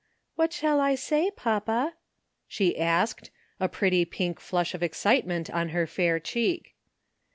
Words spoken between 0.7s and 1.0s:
I